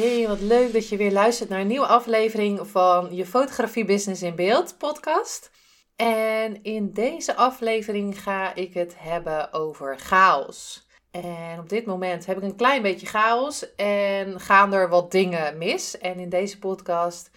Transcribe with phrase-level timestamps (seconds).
[0.00, 4.22] Hey, wat leuk dat je weer luistert naar een nieuwe aflevering van je Fotografie Business
[4.22, 5.50] in Beeld podcast.
[5.96, 10.86] En in deze aflevering ga ik het hebben over chaos.
[11.10, 15.58] En op dit moment heb ik een klein beetje chaos en gaan er wat dingen
[15.58, 15.98] mis.
[15.98, 17.30] En in deze podcast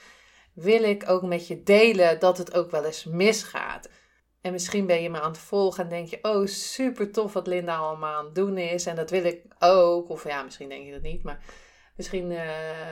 [0.53, 3.89] wil ik ook met je delen dat het ook wel eens misgaat.
[4.41, 7.47] En misschien ben je me aan het volgen en denk je: Oh, super tof wat
[7.47, 8.85] Linda allemaal aan het doen is.
[8.85, 10.09] En dat wil ik ook.
[10.09, 11.43] Of ja, misschien denk je dat niet, maar
[11.95, 12.41] Misschien uh,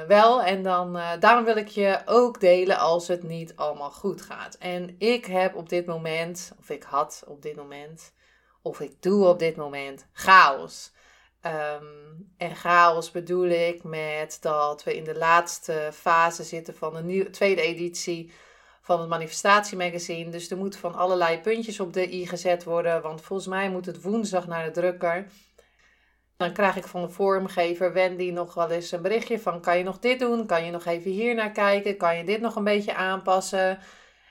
[0.07, 0.43] wel.
[0.43, 4.55] En dan, uh, daarom wil ik je ook delen als het niet allemaal goed gaat.
[4.55, 8.13] En ik heb op dit moment, of ik had op dit moment,
[8.61, 10.91] of ik doe op dit moment chaos.
[11.45, 17.03] Um, en chaos bedoel ik met dat we in de laatste fase zitten van de
[17.03, 18.31] nieuwe, tweede editie
[18.81, 20.31] van het manifestatiemagazine.
[20.31, 23.01] Dus er moeten van allerlei puntjes op de i gezet worden.
[23.01, 25.27] Want volgens mij moet het woensdag naar de drukker.
[26.41, 29.83] Dan krijg ik van de vormgever Wendy nog wel eens een berichtje van: kan je
[29.83, 30.45] nog dit doen?
[30.45, 31.97] Kan je nog even hier naar kijken?
[31.97, 33.79] Kan je dit nog een beetje aanpassen?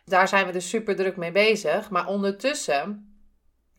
[0.05, 1.91] Daar zijn we dus super druk mee bezig.
[1.91, 3.15] Maar ondertussen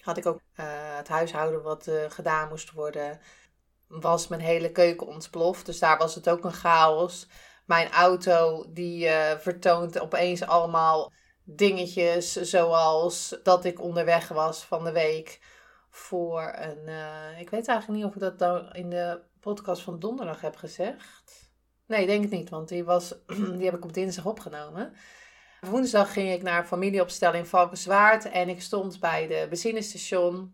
[0.01, 0.65] had ik ook uh,
[0.97, 3.19] het huishouden wat uh, gedaan moest worden.
[3.87, 5.65] Was mijn hele keuken ontploft.
[5.65, 7.27] Dus daar was het ook een chaos.
[7.65, 11.11] Mijn auto die uh, vertoont opeens allemaal
[11.43, 12.31] dingetjes.
[12.31, 15.39] Zoals dat ik onderweg was van de week
[15.91, 16.87] voor een.
[16.87, 20.55] Uh, ik weet eigenlijk niet of ik dat dan in de podcast van donderdag heb
[20.55, 21.49] gezegd.
[21.85, 23.15] Nee, denk het niet, want die, was,
[23.57, 24.93] die heb ik op dinsdag opgenomen.
[25.61, 30.53] Woensdag ging ik naar familieopstelling Valkenswaard en ik stond bij de benzinestation.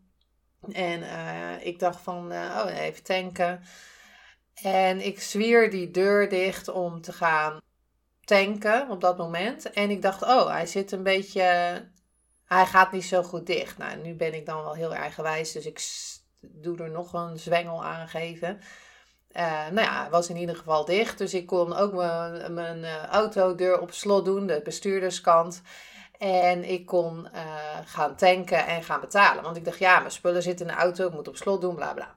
[0.71, 3.61] En uh, ik dacht van, uh, oh, even tanken.
[4.61, 7.61] En ik zwier die deur dicht om te gaan
[8.23, 9.69] tanken op dat moment.
[9.69, 11.81] En ik dacht, oh, hij zit een beetje
[12.47, 13.77] hij gaat niet zo goed dicht.
[13.77, 15.81] Nou, nu ben ik dan wel heel erg wijs, dus ik
[16.39, 18.59] doe er nog een zwengel aan geven.
[19.31, 21.17] Uh, nou ja, was in ieder geval dicht.
[21.17, 25.61] Dus ik kon ook mijn, mijn uh, autodeur op slot doen, de bestuurderskant.
[26.17, 27.41] En ik kon uh,
[27.85, 29.43] gaan tanken en gaan betalen.
[29.43, 31.75] Want ik dacht, ja, mijn spullen zitten in de auto, ik moet op slot doen,
[31.75, 32.15] bla bla.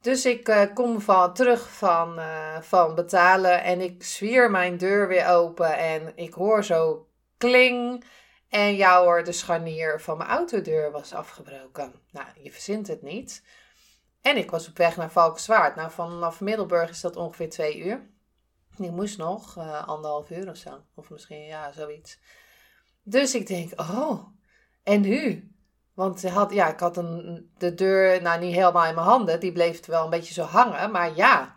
[0.00, 2.20] Dus ik kom van, terug van,
[2.60, 5.78] van betalen en ik zwier mijn deur weer open.
[5.78, 7.06] En ik hoor zo
[7.38, 8.04] kling.
[8.48, 11.92] En ja hoor, de scharnier van mijn autodeur was afgebroken.
[12.10, 13.42] Nou, je verzint het niet.
[14.20, 15.76] En ik was op weg naar Valkenswaard.
[15.76, 18.10] Nou, vanaf Middelburg is dat ongeveer twee uur.
[18.78, 20.82] Ik moest nog uh, anderhalf uur of zo.
[20.94, 22.18] Of misschien, ja, zoiets.
[23.02, 24.26] Dus ik denk, oh,
[24.82, 25.50] en nu?
[25.94, 29.40] Want had, ja, ik had een, de deur, nou niet helemaal in mijn handen.
[29.40, 30.90] Die bleef wel een beetje zo hangen.
[30.90, 31.54] Maar ja,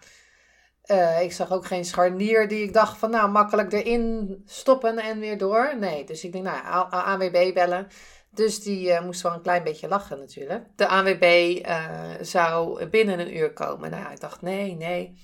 [0.91, 5.19] uh, ik zag ook geen scharnier die ik dacht van nou makkelijk erin stoppen en
[5.19, 5.75] weer door.
[5.79, 7.88] Nee, dus ik denk nou ANWB bellen.
[8.31, 10.66] Dus die uh, moest wel een klein beetje lachen natuurlijk.
[10.75, 13.89] De ANWB uh, eh, zou binnen een uur komen.
[13.89, 15.17] Nou, ik dacht nee, nee.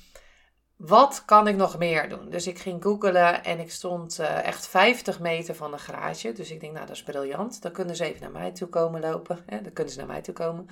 [0.75, 2.29] Wat kan ik nog meer doen?
[2.29, 6.31] Dus ik ging googelen en ik stond echt 50 meter van de garage.
[6.31, 7.61] Dus ik denk nou dat is briljant.
[7.61, 9.43] Dan kunnen ze even naar mij toe komen lopen.
[9.45, 9.61] Hè?
[9.61, 10.67] Dan kunnen ze naar mij toe komen.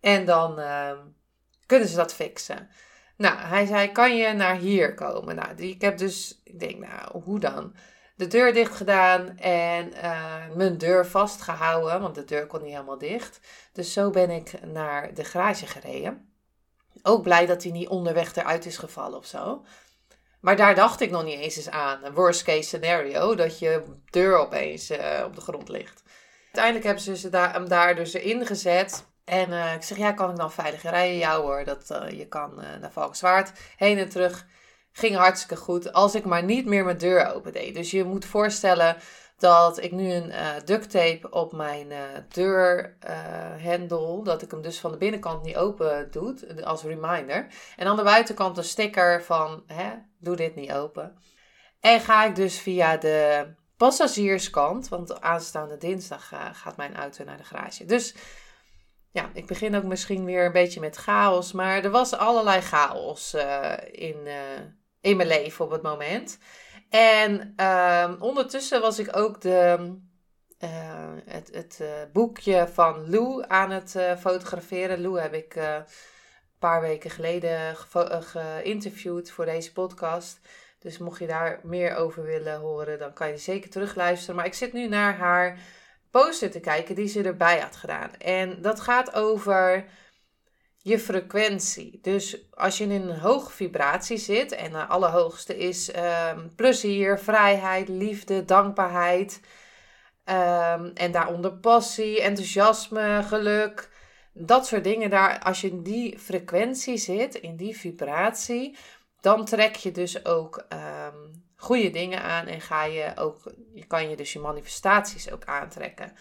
[0.00, 0.60] En dan
[1.66, 2.68] kunnen ze dat fixen.
[3.18, 5.34] Nou, hij zei, kan je naar hier komen?
[5.36, 7.74] Nou, ik heb dus, ik denk, nou, hoe dan?
[8.16, 12.98] De deur dicht gedaan en uh, mijn deur vastgehouden, want de deur kon niet helemaal
[12.98, 13.40] dicht.
[13.72, 16.32] Dus zo ben ik naar de garage gereden.
[17.02, 19.64] Ook blij dat hij niet onderweg eruit is gevallen of zo.
[20.40, 22.12] Maar daar dacht ik nog niet eens eens aan.
[22.14, 26.02] Worst case scenario, dat je deur opeens uh, op de grond ligt.
[26.44, 29.06] Uiteindelijk hebben ze hem daar dus erin gezet.
[29.28, 31.16] En uh, ik zeg, ja, kan ik dan veilig rijden?
[31.16, 34.46] Ja hoor, dat, uh, je kan uh, naar Valkenswaard heen en terug.
[34.92, 37.74] Ging hartstikke goed, als ik maar niet meer mijn deur open deed.
[37.74, 38.96] Dus je moet voorstellen
[39.36, 40.32] dat ik nu een
[40.64, 41.92] duct tape op mijn
[42.28, 47.46] deurhendel, dat ik hem dus van de binnenkant niet open doe, als reminder.
[47.76, 51.18] En aan de buitenkant een sticker van, hè, doe dit niet open.
[51.80, 53.46] En ga ik dus via de
[53.76, 57.84] passagierskant, want aanstaande dinsdag gaat mijn auto naar de garage.
[57.84, 58.14] Dus
[59.10, 61.52] ja, ik begin ook misschien weer een beetje met chaos.
[61.52, 64.34] Maar er was allerlei chaos uh, in, uh,
[65.00, 66.38] in mijn leven op het moment.
[66.88, 69.96] En uh, ondertussen was ik ook de,
[70.64, 71.82] uh, het, het
[72.12, 75.00] boekje van Lou aan het fotograferen.
[75.00, 75.56] Lou heb ik
[76.58, 77.76] paar weken geleden
[78.20, 80.40] geïnterviewd voor deze podcast.
[80.78, 84.36] Dus mocht je daar meer over willen horen, dan kan je zeker terugluisteren.
[84.36, 85.58] Maar ik zit nu naar haar
[86.10, 88.14] poster te kijken die ze erbij had gedaan.
[88.14, 89.84] En dat gaat over
[90.82, 91.98] je frequentie.
[92.02, 97.88] Dus als je in een hoge vibratie zit, en de allerhoogste is um, plezier, vrijheid,
[97.88, 99.40] liefde, dankbaarheid.
[100.24, 103.90] Um, en daaronder passie, enthousiasme, geluk.
[104.32, 105.10] Dat soort dingen.
[105.10, 108.76] Daar, als je in die frequentie zit, in die vibratie,
[109.20, 114.10] dan trek je dus ook um, goede dingen aan en ga je ook, je kan
[114.10, 116.12] je dus je manifestaties ook aantrekken.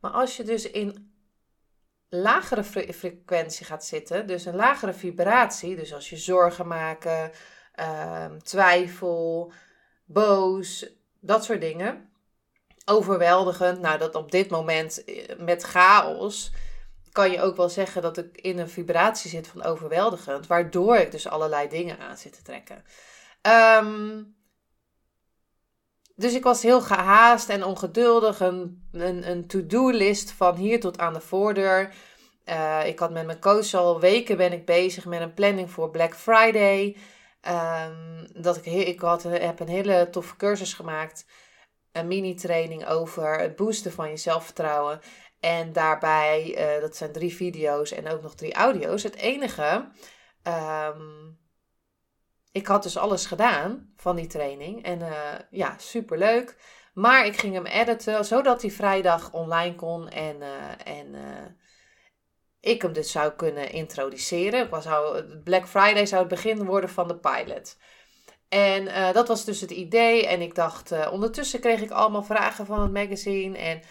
[0.00, 1.14] Maar als je dus in
[2.08, 7.30] lagere frequentie gaat zitten, dus een lagere vibratie, dus als je zorgen maken,
[8.24, 9.52] um, twijfel,
[10.04, 10.86] boos,
[11.20, 12.10] dat soort dingen,
[12.84, 16.52] overweldigend, nou dat op dit moment eh, met chaos,
[17.12, 21.10] kan je ook wel zeggen dat ik in een vibratie zit van overweldigend, waardoor ik
[21.10, 22.84] dus allerlei dingen aan zit te trekken.
[23.82, 24.40] Um,
[26.16, 28.40] dus ik was heel gehaast en ongeduldig.
[28.40, 31.94] Een, een, een to-do-list van hier tot aan de voordeur.
[32.46, 35.90] Uh, ik had met mijn coach al weken ben ik bezig met een planning voor
[35.90, 36.96] Black Friday.
[37.48, 41.26] Um, dat ik, ik had, heb een hele toffe cursus gemaakt.
[41.92, 45.00] Een mini-training over het boosten van je zelfvertrouwen.
[45.40, 49.02] En daarbij, uh, dat zijn drie video's en ook nog drie audio's.
[49.02, 49.88] Het enige
[50.42, 51.38] um,
[52.52, 54.84] ik had dus alles gedaan van die training.
[54.84, 55.10] En uh,
[55.50, 56.56] ja, superleuk.
[56.94, 60.08] Maar ik ging hem editen, zodat hij vrijdag online kon.
[60.08, 61.46] En, uh, en uh,
[62.60, 64.68] ik hem dus zou kunnen introduceren.
[64.68, 67.78] Was zou, Black Friday zou het begin worden van de pilot.
[68.48, 70.26] En dat was dus het idee.
[70.26, 73.58] En ik dacht, ondertussen kreeg ik allemaal vragen van het magazine.
[73.58, 73.82] En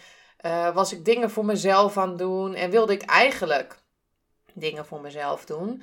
[0.74, 2.54] was ik dingen voor mezelf aan het doen.
[2.54, 3.82] En wilde ik eigenlijk
[4.54, 5.82] dingen voor mezelf doen.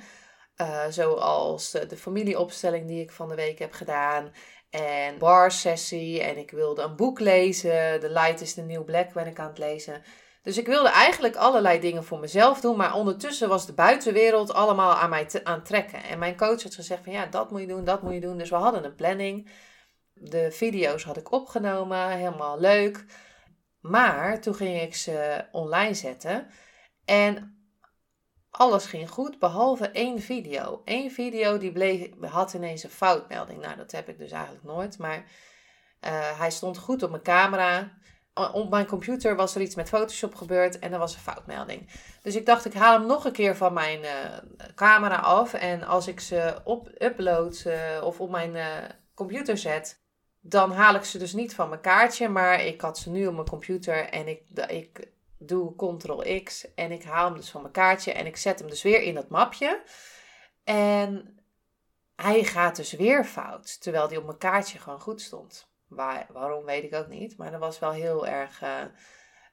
[0.60, 4.32] Uh, zoals de familieopstelling die ik van de week heb gedaan.
[4.70, 6.22] En bar sessie.
[6.22, 8.00] En ik wilde een boek lezen.
[8.00, 10.02] The Light is the New Black ben ik aan het lezen.
[10.42, 12.76] Dus ik wilde eigenlijk allerlei dingen voor mezelf doen.
[12.76, 16.02] Maar ondertussen was de buitenwereld allemaal aan mij te, aan trekken.
[16.02, 18.38] En mijn coach had gezegd van ja, dat moet je doen, dat moet je doen.
[18.38, 19.50] Dus we hadden een planning.
[20.14, 22.08] De video's had ik opgenomen.
[22.08, 23.04] Helemaal leuk.
[23.80, 26.46] Maar toen ging ik ze online zetten.
[27.04, 27.59] En
[28.50, 30.82] alles ging goed, behalve één video.
[30.84, 33.60] Eén video die bleef, had ineens een foutmelding.
[33.60, 34.98] Nou, dat heb ik dus eigenlijk nooit.
[34.98, 37.98] Maar uh, hij stond goed op mijn camera.
[38.52, 41.90] Op mijn computer was er iets met Photoshop gebeurd en er was een foutmelding.
[42.22, 44.10] Dus ik dacht, ik haal hem nog een keer van mijn uh,
[44.74, 45.54] camera af.
[45.54, 48.56] En als ik ze op upload uh, of op mijn
[49.14, 50.02] computer zet,
[50.40, 52.28] dan haal ik ze dus niet van mijn kaartje.
[52.28, 55.10] Maar ik had ze nu op mijn computer en ik, ik
[55.42, 58.68] doe Ctrl X en ik haal hem dus van mijn kaartje en ik zet hem
[58.68, 59.82] dus weer in dat mapje.
[60.64, 61.38] En
[62.16, 65.68] hij gaat dus weer fout, terwijl die op mijn kaartje gewoon goed stond.
[65.88, 68.80] Waar, waarom weet ik ook niet, maar dat was wel heel erg uh,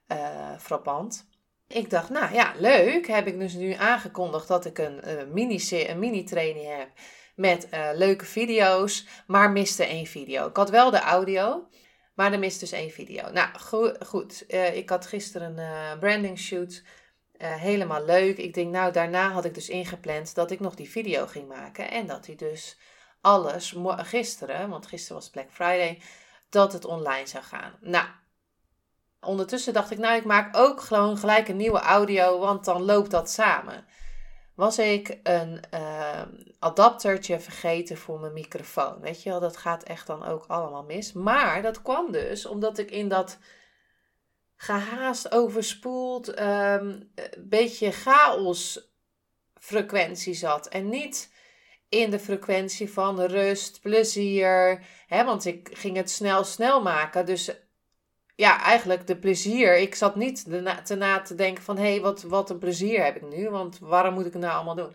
[0.08, 1.28] uh, frappant.
[1.66, 3.06] Ik dacht, nou ja, leuk.
[3.06, 6.88] Heb ik dus nu aangekondigd dat ik een, uh, mini, een mini-training heb
[7.34, 10.48] met leuke video's, maar miste één video.
[10.48, 11.68] Ik had wel de audio,
[12.18, 13.30] maar er mist dus één video.
[13.30, 13.48] Nou,
[14.06, 14.44] goed.
[14.48, 16.82] Uh, ik had gisteren een uh, branding shoot.
[17.36, 18.36] Uh, helemaal leuk.
[18.36, 21.90] Ik denk, nou, daarna had ik dus ingepland dat ik nog die video ging maken.
[21.90, 22.78] En dat hij dus
[23.20, 26.00] alles gisteren, want gisteren was Black Friday,
[26.48, 27.76] dat het online zou gaan.
[27.80, 28.06] Nou,
[29.20, 33.10] ondertussen dacht ik, nou, ik maak ook gewoon gelijk een nieuwe audio, want dan loopt
[33.10, 33.86] dat samen
[34.58, 36.22] was ik een uh,
[36.58, 39.00] adaptertje vergeten voor mijn microfoon.
[39.00, 41.12] Weet je wel, dat gaat echt dan ook allemaal mis.
[41.12, 43.38] Maar dat kwam dus omdat ik in dat
[44.56, 48.90] gehaast, overspoeld, um, beetje chaos
[49.54, 50.68] frequentie zat.
[50.68, 51.32] En niet
[51.88, 54.84] in de frequentie van rust, plezier.
[55.06, 57.26] Hè, want ik ging het snel, snel maken.
[57.26, 57.50] Dus
[58.36, 59.76] ja, eigenlijk de plezier.
[59.76, 60.44] Ik zat niet
[60.84, 61.76] te na te denken van...
[61.76, 63.50] hé, hey, wat, wat een plezier heb ik nu.
[63.50, 64.94] Want waarom moet ik het nou allemaal doen?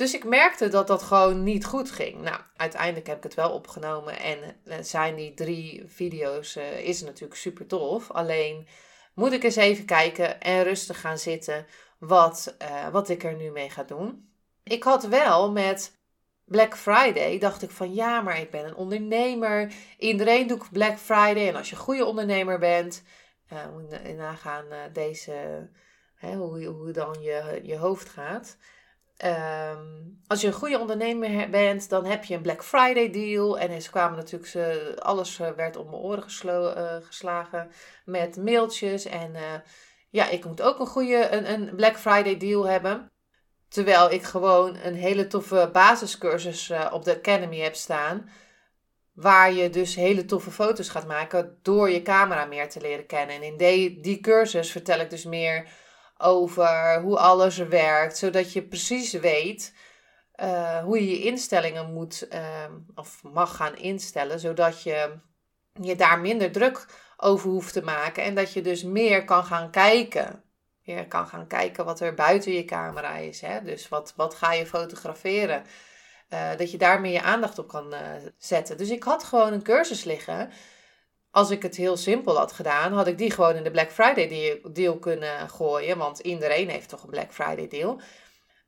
[0.00, 2.20] Dus ik merkte dat dat gewoon niet goed ging.
[2.20, 4.18] Nou, uiteindelijk heb ik het wel opgenomen.
[4.18, 6.56] En eh, zijn die drie video's...
[6.56, 8.10] Uh, is natuurlijk super tof.
[8.10, 8.66] Alleen
[9.14, 11.66] moet ik eens even kijken en rustig gaan zitten...
[11.98, 14.30] wat, uh, wat ik er nu mee ga doen.
[14.62, 15.96] Ik had wel met
[16.44, 19.72] Black Friday dacht ik van ja, maar ik ben een ondernemer.
[19.98, 21.48] Iedereen doet Black Friday.
[21.48, 23.02] En als je een goede ondernemer bent,
[23.52, 25.68] uh, moet je nagaan deze,
[26.14, 28.56] hè, hoe, hoe dan je, je hoofd gaat.
[29.24, 33.58] Um, als je een goede ondernemer bent, dan heb je een Black Friday deal.
[33.58, 37.70] En ze kwamen natuurlijk, ze, alles werd op mijn oren uh, geslagen
[38.04, 39.04] met mailtjes.
[39.04, 39.32] En
[40.10, 43.10] ja, ik moet ook een goede een, een Black Friday deal hebben.
[43.68, 48.30] Terwijl ik gewoon een hele toffe basiscursus op de Academy heb staan.
[49.12, 53.36] Waar je dus hele toffe foto's gaat maken door je camera meer te leren kennen.
[53.36, 55.68] En in die, die cursus vertel ik dus meer
[56.20, 58.16] over hoe alles werkt.
[58.18, 59.74] Zodat je precies weet
[60.42, 62.40] uh, hoe je je instellingen moet uh,
[62.94, 64.40] of mag gaan instellen.
[64.40, 65.18] Zodat je
[65.72, 66.86] je daar minder druk
[67.16, 68.22] over hoeft te maken.
[68.22, 70.42] En dat je dus meer kan gaan kijken.
[70.80, 73.40] Je kan gaan kijken wat er buiten je camera is.
[73.40, 73.62] Hè?
[73.62, 75.64] Dus wat, wat ga je fotograferen?
[76.30, 78.00] Uh, dat je daar meer je aandacht op kan uh,
[78.38, 78.76] zetten.
[78.76, 80.50] Dus ik had gewoon een cursus liggen.
[81.30, 84.60] Als ik het heel simpel had gedaan, had ik die gewoon in de Black Friday
[84.72, 85.98] deal, kunnen gooien.
[85.98, 88.00] Want iedereen heeft toch een Black Friday deal.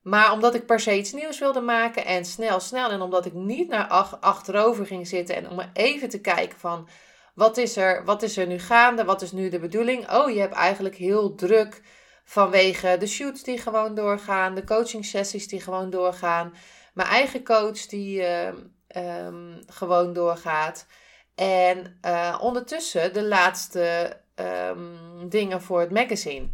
[0.02, 2.90] Maar omdat ik per se iets nieuws wilde maken en snel, snel.
[2.90, 6.88] En omdat ik niet naar ach, achterover ging zitten en om even te kijken van
[7.35, 9.04] wat is, er, wat is er nu gaande?
[9.04, 10.11] Wat is nu de bedoeling?
[10.11, 11.83] Oh, je hebt eigenlijk heel druk
[12.25, 16.54] vanwege de shoots die gewoon doorgaan, de coaching sessies die gewoon doorgaan,
[16.95, 18.49] mijn eigen coach die uh,
[19.66, 20.87] gewoon doorgaat.
[21.42, 26.49] En uh, ondertussen de laatste um, dingen voor het magazine.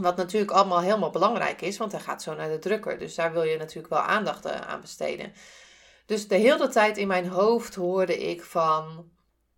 [0.00, 2.98] Wat natuurlijk allemaal helemaal belangrijk is, want hij gaat zo naar de drukker.
[2.98, 5.32] Dus daar wil je natuurlijk wel aandacht eh, aan besteden.
[6.06, 9.12] Dus de hele tijd in mijn hoofd hoorde ik van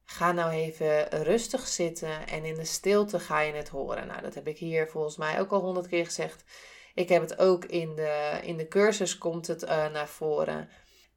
[0.09, 4.07] Ga nou even rustig zitten en in de stilte ga je het horen.
[4.07, 6.45] Nou, dat heb ik hier volgens mij ook al honderd keer gezegd.
[6.95, 10.69] Ik heb het ook in de, in de cursus komt het uh, naar voren.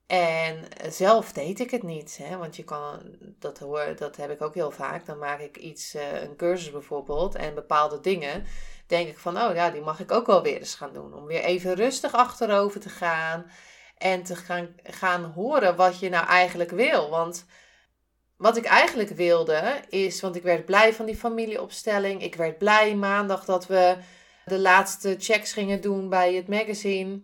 [0.10, 2.38] En zelf deed ik het niet, hè?
[2.38, 3.02] want je kan,
[3.40, 5.06] dat, hoor, dat heb ik ook heel vaak.
[5.06, 8.46] Dan maak ik iets, uh, een cursus bijvoorbeeld, en bepaalde dingen.
[8.88, 11.14] Denk ik van, oh ja, die mag ik ook wel weer eens gaan doen.
[11.14, 13.52] Om weer even rustig achterover te gaan
[13.98, 17.10] en te gaan, gaan horen wat je nou eigenlijk wil.
[17.10, 17.46] Want
[18.38, 22.24] wat ik eigenlijk wilde is, want ik werd blij van die familieopstelling.
[22.24, 23.98] Ik werd blij maandag dat we
[24.46, 27.22] de laatste checks gingen doen bij het magazine.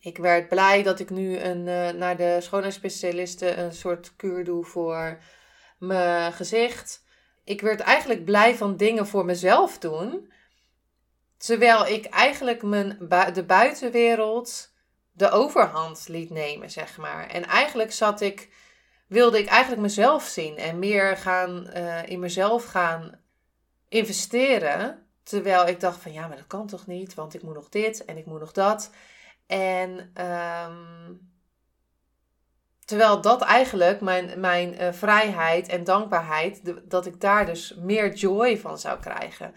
[0.00, 4.64] Ik werd blij dat ik nu een, uh, naar de schoonheidsspecialisten een soort kuur doe
[4.64, 5.18] voor
[5.78, 7.04] mijn gezicht.
[7.44, 10.32] Ik werd eigenlijk blij van dingen voor mezelf doen.
[11.36, 12.98] Terwijl ik eigenlijk mijn
[13.32, 14.72] de buitenwereld
[15.12, 17.28] de overhand liet nemen, zeg maar.
[17.28, 18.48] En eigenlijk zat ik
[19.10, 23.20] wilde ik eigenlijk mezelf zien en meer gaan, uh, in mezelf gaan
[23.88, 25.06] investeren.
[25.22, 28.04] Terwijl ik dacht van ja, maar dat kan toch niet, want ik moet nog dit
[28.04, 28.90] en ik moet nog dat.
[29.50, 31.30] En um,
[32.84, 38.58] terwijl dat eigenlijk mijn, mijn uh, vrijheid en dankbaarheid, dat ik daar dus meer joy
[38.58, 39.54] van zou krijgen.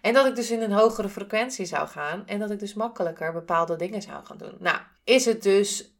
[0.00, 3.32] En dat ik dus in een hogere frequentie zou gaan en dat ik dus makkelijker
[3.32, 4.56] bepaalde dingen zou gaan doen.
[4.58, 5.94] Nou, is het dus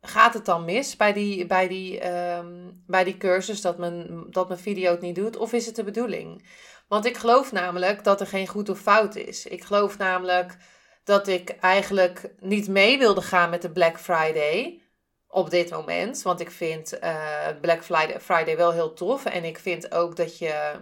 [0.00, 4.48] gaat het dan mis bij die, bij die, um, bij die cursus dat mijn, dat
[4.48, 5.36] mijn video het niet doet?
[5.36, 6.48] Of is het de bedoeling?
[6.88, 9.46] Want ik geloof namelijk dat er geen goed of fout is.
[9.46, 10.56] Ik geloof namelijk
[11.04, 14.80] dat ik eigenlijk niet mee wilde gaan met de Black Friday
[15.28, 16.22] op dit moment.
[16.22, 17.84] Want ik vind uh, Black
[18.20, 19.24] Friday, wel heel tof.
[19.24, 20.80] En ik vind ook dat je,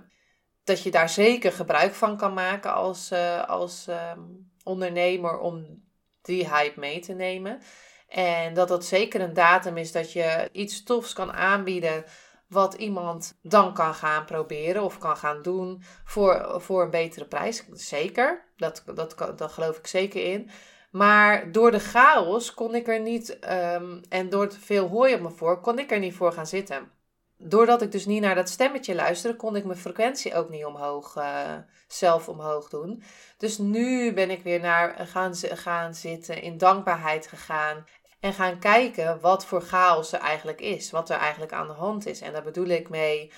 [0.64, 5.82] dat je daar zeker gebruik van kan maken als, uh, als um, ondernemer om
[6.22, 7.60] die hype mee te nemen.
[8.08, 12.04] En dat dat zeker een datum is dat je iets tofs kan aanbieden.
[12.52, 17.64] Wat iemand dan kan gaan proberen of kan gaan doen voor, voor een betere prijs.
[17.72, 20.50] Zeker, dat, dat, dat geloof ik zeker in.
[20.90, 25.20] Maar door de chaos kon ik er niet, um, en door het veel hooi op
[25.20, 26.90] me voor, kon ik er niet voor gaan zitten.
[27.36, 31.16] Doordat ik dus niet naar dat stemmetje luisterde, kon ik mijn frequentie ook niet omhoog,
[31.16, 31.54] uh,
[31.88, 33.02] zelf omhoog doen.
[33.38, 37.84] Dus nu ben ik weer naar gaan, gaan zitten, in dankbaarheid gegaan.
[38.22, 40.90] En gaan kijken wat voor chaos er eigenlijk is.
[40.90, 42.20] Wat er eigenlijk aan de hand is.
[42.20, 43.32] En daar bedoel ik mee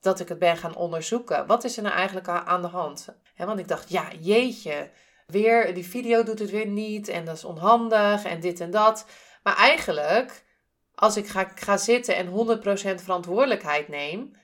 [0.00, 1.46] dat ik het ben gaan onderzoeken.
[1.46, 3.08] Wat is er nou eigenlijk aan de hand?
[3.36, 4.90] want ik dacht, ja, jeetje.
[5.26, 7.08] Weer, die video doet het weer niet.
[7.08, 8.24] En dat is onhandig.
[8.24, 9.06] En dit en dat.
[9.42, 10.44] Maar eigenlijk,
[10.94, 12.58] als ik ga, ga zitten en
[12.98, 14.36] 100% verantwoordelijkheid neem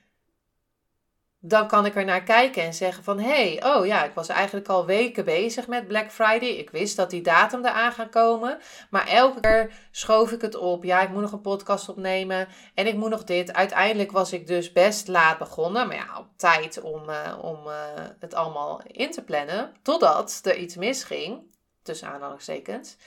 [1.45, 3.19] dan kan ik er naar kijken en zeggen van...
[3.19, 6.49] hé, hey, oh ja, ik was eigenlijk al weken bezig met Black Friday.
[6.49, 8.57] Ik wist dat die datum eraan gaat komen.
[8.89, 10.83] Maar elke keer schoof ik het op.
[10.83, 13.53] Ja, ik moet nog een podcast opnemen en ik moet nog dit.
[13.53, 15.87] Uiteindelijk was ik dus best laat begonnen.
[15.87, 17.73] Maar ja, op tijd om, uh, om uh,
[18.19, 19.73] het allemaal in te plannen.
[19.81, 21.41] Totdat er iets misging,
[21.81, 22.97] tussen aanhalingstekens.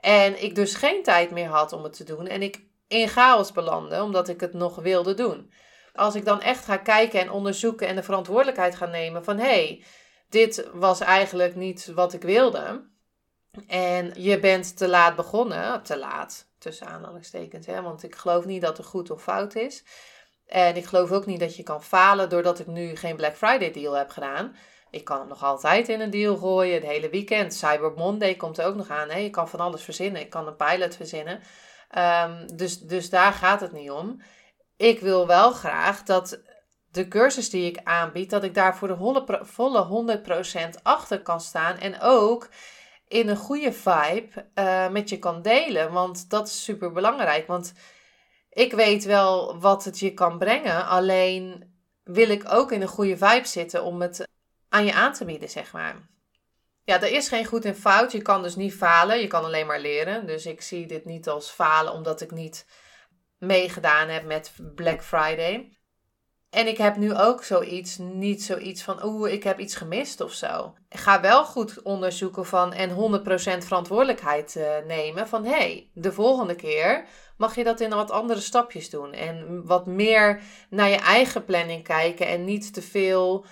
[0.00, 2.26] En ik dus geen tijd meer had om het te doen.
[2.26, 5.50] En ik in chaos belandde, omdat ik het nog wilde doen
[5.92, 9.44] als ik dan echt ga kijken en onderzoeken en de verantwoordelijkheid ga nemen van hé,
[9.44, 9.84] hey,
[10.28, 12.90] dit was eigenlijk niet wat ik wilde.
[13.66, 18.62] En je bent te laat begonnen, te laat tussen aanhalingstekens, hè, want ik geloof niet
[18.62, 19.84] dat er goed of fout is.
[20.46, 23.70] En ik geloof ook niet dat je kan falen doordat ik nu geen Black Friday
[23.70, 24.56] deal heb gedaan.
[24.90, 27.54] Ik kan hem nog altijd in een deal gooien, het hele weekend.
[27.54, 29.10] Cyber Monday komt er ook nog aan.
[29.10, 29.18] Hè?
[29.18, 30.20] Je kan van alles verzinnen.
[30.20, 31.40] Ik kan een pilot verzinnen.
[31.90, 34.22] Ehm, dus, dus daar gaat het niet om.
[34.82, 36.40] Ik wil wel graag dat
[36.90, 40.18] de cursus die ik aanbied, dat ik daar voor de volle
[40.76, 41.78] 100% achter kan staan.
[41.78, 42.48] En ook
[43.08, 45.92] in een goede vibe uh, met je kan delen.
[45.92, 47.46] Want dat is super belangrijk.
[47.46, 47.72] Want
[48.50, 50.86] ik weet wel wat het je kan brengen.
[50.86, 51.72] Alleen
[52.04, 54.28] wil ik ook in een goede vibe zitten om het
[54.68, 55.96] aan je aan te bieden, zeg maar.
[56.84, 58.12] Ja, er is geen goed en fout.
[58.12, 59.20] Je kan dus niet falen.
[59.20, 60.26] Je kan alleen maar leren.
[60.26, 62.66] Dus ik zie dit niet als falen omdat ik niet
[63.42, 65.76] meegedaan heb met Black Friday.
[66.50, 70.32] En ik heb nu ook zoiets, niet zoiets van, oeh, ik heb iets gemist of
[70.32, 70.74] zo.
[70.88, 72.94] Ik ga wel goed onderzoeken van en 100%
[73.58, 77.04] verantwoordelijkheid uh, nemen van, hé, hey, de volgende keer
[77.36, 79.12] mag je dat in wat andere stapjes doen.
[79.12, 83.44] En wat meer naar je eigen planning kijken en niet te veel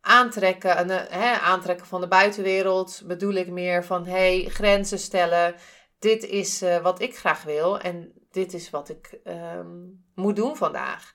[0.00, 3.02] aantrekken, en, hè, aantrekken van de buitenwereld.
[3.06, 5.54] Bedoel ik meer van, hé, hey, grenzen stellen.
[5.98, 10.56] Dit is uh, wat ik graag wil en dit is wat ik um, moet doen
[10.56, 11.12] vandaag.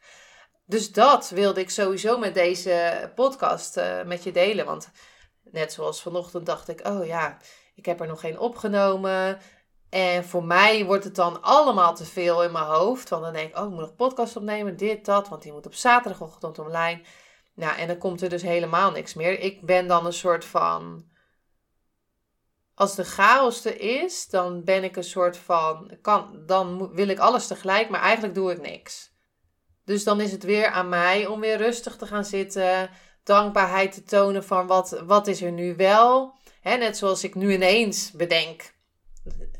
[0.66, 4.66] Dus dat wilde ik sowieso met deze podcast uh, met je delen.
[4.66, 4.92] Want
[5.44, 7.38] net zoals vanochtend dacht ik, oh ja,
[7.76, 9.40] ik heb er nog geen opgenomen.
[9.90, 13.10] En voor mij wordt het dan allemaal te veel in mijn hoofd.
[13.10, 15.30] Want dan denk ik, oh, ik moet nog podcast opnemen, dit, dat.
[15.30, 17.02] Want die moet op zaterdagochtend online.
[17.56, 19.40] Nou, en dan komt er dus helemaal niks meer.
[19.40, 21.12] Ik ben dan een soort van.
[22.76, 25.98] Als de chaos er is, dan ben ik een soort van.
[26.02, 29.12] Kan, dan wil ik alles tegelijk, maar eigenlijk doe ik niks.
[29.86, 32.90] Dus dan is het weer aan mij om weer rustig te gaan zitten.
[33.24, 36.36] Dankbaarheid te tonen van wat, wat is er nu wel.
[36.62, 38.74] Hè, net zoals ik nu ineens bedenk.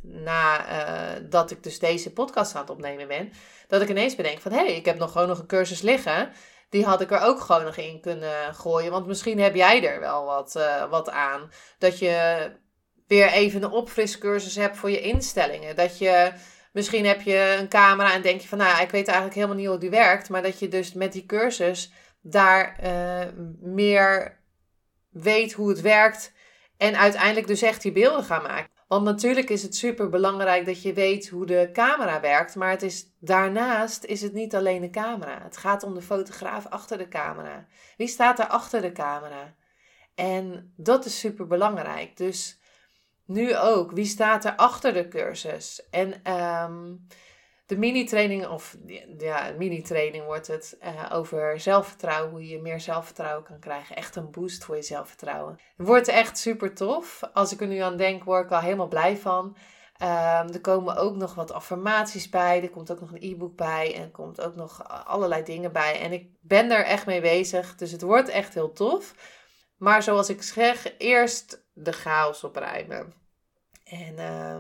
[0.02, 3.32] Nadat uh, ik dus deze podcast aan het opnemen ben.
[3.68, 6.32] Dat ik ineens bedenk van hé, hey, ik heb nog gewoon nog een cursus liggen.
[6.70, 8.92] Die had ik er ook gewoon nog in kunnen gooien.
[8.92, 11.52] Want misschien heb jij er wel wat, uh, wat aan.
[11.78, 12.52] Dat je
[13.14, 15.76] weer even een opfriscursus hebt voor je instellingen.
[15.76, 16.34] Dat je
[16.74, 19.68] Misschien heb je een camera en denk je van, nou, ik weet eigenlijk helemaal niet
[19.68, 20.30] hoe die werkt.
[20.30, 23.26] Maar dat je dus met die cursus daar uh,
[23.60, 24.40] meer
[25.10, 26.34] weet hoe het werkt.
[26.78, 28.72] En uiteindelijk dus echt die beelden gaan maken.
[28.88, 32.56] Want natuurlijk is het super belangrijk dat je weet hoe de camera werkt.
[32.56, 35.44] Maar het is, daarnaast is het niet alleen de camera.
[35.44, 37.68] Het gaat om de fotograaf achter de camera.
[37.98, 39.56] Wie staat er achter de camera?
[40.16, 42.18] En dat is super belangrijk.
[42.18, 42.60] Dus
[43.26, 43.92] nu ook.
[43.92, 45.88] Wie staat er achter de cursus?
[45.90, 47.08] En um,
[47.66, 48.78] de mini-training, of
[49.18, 52.32] ja, mini-training wordt het uh, over zelfvertrouwen.
[52.32, 53.96] Hoe je meer zelfvertrouwen kan krijgen.
[53.96, 55.60] Echt een boost voor je zelfvertrouwen.
[55.78, 57.22] Het wordt echt super tof.
[57.34, 59.58] Als ik er nu aan denk, word ik al helemaal blij van.
[60.02, 62.62] Um, er komen ook nog wat affirmaties bij.
[62.62, 63.96] Er komt ook nog een e-book bij.
[63.96, 66.00] En er komt ook nog allerlei dingen bij.
[66.00, 67.76] En ik ben er echt mee bezig.
[67.76, 69.16] Dus het wordt echt heel tof.
[69.78, 73.14] Maar zoals ik zeg, eerst de chaos opruimen.
[73.84, 74.60] En uh,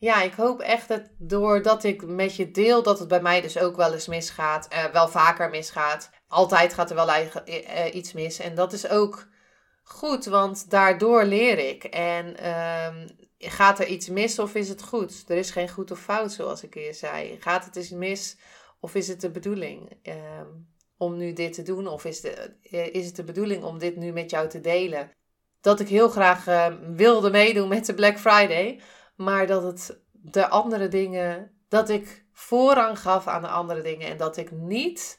[0.00, 3.58] ja, ik hoop echt dat doordat ik met je deel, dat het bij mij dus
[3.58, 4.68] ook wel eens misgaat.
[4.72, 6.10] Uh, wel vaker misgaat.
[6.28, 8.38] Altijd gaat er wel uh, iets mis.
[8.38, 9.28] En dat is ook
[9.82, 11.84] goed, want daardoor leer ik.
[11.84, 12.94] En uh,
[13.38, 15.24] gaat er iets mis of is het goed?
[15.28, 17.36] Er is geen goed of fout, zoals ik je zei.
[17.40, 18.36] Gaat het eens mis
[18.80, 19.98] of is het de bedoeling?
[20.02, 20.48] Ehm,
[20.96, 21.86] om nu dit te doen?
[21.86, 22.56] Of is, de,
[22.92, 25.10] is het de bedoeling om dit nu met jou te delen?
[25.60, 28.80] Dat ik heel graag uh, wilde meedoen met de Black Friday.
[29.16, 34.08] Maar dat het de andere dingen, dat ik voorrang gaf aan de andere dingen.
[34.08, 35.18] En dat ik niet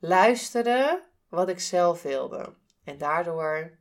[0.00, 2.54] luisterde wat ik zelf wilde.
[2.84, 3.78] En daardoor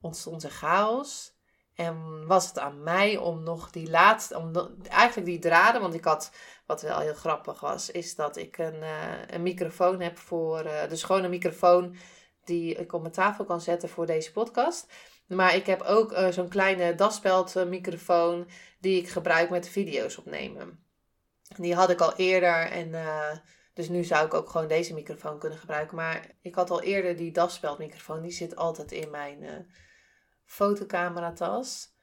[0.00, 1.40] ontstond er chaos.
[1.74, 4.52] En was het aan mij om nog die laatste, om
[4.88, 6.30] eigenlijk die draden, want ik had,
[6.66, 10.88] wat wel heel grappig was, is dat ik een, uh, een microfoon heb voor, uh,
[10.88, 11.96] dus gewoon een microfoon
[12.44, 14.92] die ik op mijn tafel kan zetten voor deze podcast.
[15.34, 18.48] Maar ik heb ook uh, zo'n kleine daspeldmicrofoon
[18.80, 20.84] die ik gebruik met video's opnemen.
[21.56, 23.30] Die had ik al eerder en uh,
[23.74, 25.96] dus nu zou ik ook gewoon deze microfoon kunnen gebruiken.
[25.96, 29.50] Maar ik had al eerder die daspeldmicrofoon, die zit altijd in mijn uh,
[30.44, 31.94] fotocameratas.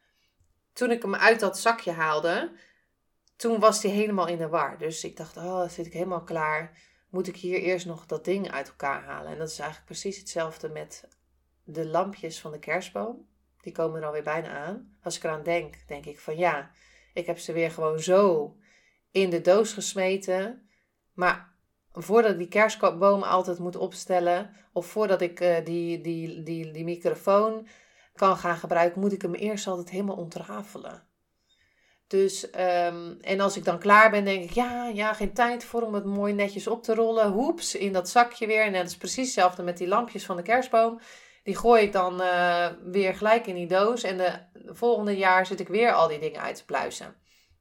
[0.73, 2.51] Toen ik hem uit dat zakje haalde,
[3.35, 4.77] toen was die helemaal in de war.
[4.77, 6.77] Dus ik dacht, oh, zit ik helemaal klaar.
[7.09, 9.31] Moet ik hier eerst nog dat ding uit elkaar halen?
[9.31, 11.07] En dat is eigenlijk precies hetzelfde met
[11.73, 13.27] de lampjes van de kerstboom.
[13.61, 14.97] Die komen er alweer bijna aan.
[15.03, 16.71] Als ik eraan denk, denk ik van ja,
[17.13, 18.55] ik heb ze weer gewoon zo
[19.11, 20.69] in de doos gesmeten.
[21.13, 21.53] Maar
[21.91, 26.83] voordat ik die kerstboom altijd moet opstellen, of voordat ik uh, die, die, die, die
[26.83, 27.67] microfoon
[28.15, 31.07] kan gaan gebruiken, moet ik hem eerst altijd helemaal ontrafelen.
[32.07, 35.81] Dus, um, en als ik dan klaar ben, denk ik, ja, ja, geen tijd voor
[35.81, 37.31] om het mooi netjes op te rollen.
[37.31, 38.63] Hoeps, in dat zakje weer.
[38.63, 40.99] En dat is precies hetzelfde met die lampjes van de kerstboom.
[41.43, 44.03] Die gooi ik dan eh, weer gelijk in die doos.
[44.03, 44.39] En de,
[44.73, 47.15] volgende jaar zit ik weer al die dingen uit te pluizen.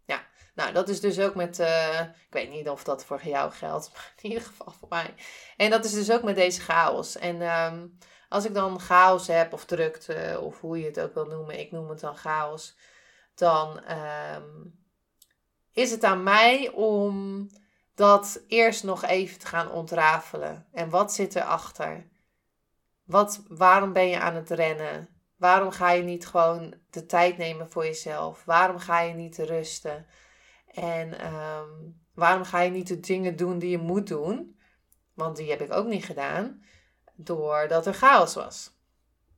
[0.04, 1.58] Ja, nou dat is dus ook met...
[1.58, 3.90] Uh, ik weet niet of dat voor jou geldt.
[3.94, 5.14] Maar in ieder geval voor mij.
[5.56, 7.16] En dat is dus ook met deze chaos.
[7.16, 10.40] En um, als ik dan chaos heb of drukte...
[10.42, 11.58] Of hoe je het ook wil noemen.
[11.58, 12.76] Ik noem het dan chaos.
[13.34, 13.80] Dan
[14.36, 14.78] um,
[15.72, 17.46] is het aan mij om
[17.94, 20.66] dat eerst nog even te gaan ontrafelen.
[20.72, 22.08] En wat zit erachter?
[23.08, 25.08] Wat, waarom ben je aan het rennen?
[25.36, 28.44] Waarom ga je niet gewoon de tijd nemen voor jezelf?
[28.44, 30.06] Waarom ga je niet rusten?
[30.66, 34.58] En um, waarom ga je niet de dingen doen die je moet doen?
[35.14, 36.62] Want die heb ik ook niet gedaan,
[37.14, 38.76] doordat er chaos was.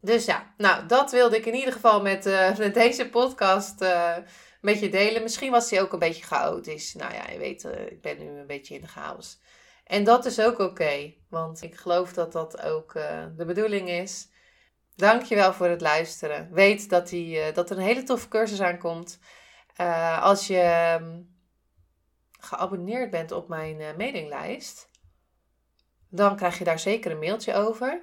[0.01, 4.17] Dus ja, nou, dat wilde ik in ieder geval met, uh, met deze podcast uh,
[4.61, 5.23] met je delen.
[5.23, 6.95] Misschien was hij ook een beetje chaotisch.
[6.95, 9.39] Nou ja, je weet, uh, ik ben nu een beetje in de chaos.
[9.90, 14.29] En dat is ook oké, want ik geloof dat dat ook uh, de bedoeling is.
[14.96, 16.53] Dankjewel voor het luisteren.
[16.53, 19.18] Weet dat, die, uh, dat er een hele toffe cursus aankomt.
[19.81, 21.37] Uh, als je um,
[22.40, 24.88] geabonneerd bent op mijn mailinglijst,
[26.09, 28.03] dan krijg je daar zeker een mailtje over.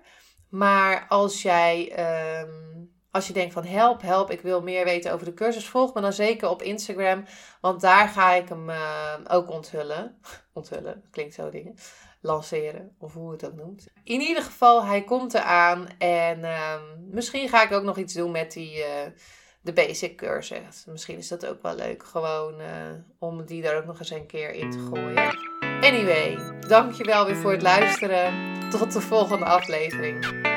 [0.49, 1.99] Maar als jij
[2.41, 5.93] um, als je denkt van help, help, ik wil meer weten over de cursus, volg
[5.93, 7.25] me dan zeker op Instagram.
[7.61, 10.17] Want daar ga ik hem uh, ook onthullen.
[10.53, 11.75] onthullen, klinkt zo dingen.
[12.21, 13.87] Lanceren, of hoe het ook noemt.
[14.03, 15.87] In ieder geval, hij komt eraan.
[15.97, 16.73] En uh,
[17.11, 18.85] misschien ga ik ook nog iets doen met die, uh,
[19.61, 20.85] de basic cursus.
[20.85, 22.03] Misschien is dat ook wel leuk.
[22.03, 22.67] Gewoon uh,
[23.19, 25.37] om die daar ook nog eens een keer in te gooien.
[25.81, 28.55] Anyway, dankjewel weer voor het luisteren.
[28.69, 30.56] Tot de volgende aflevering.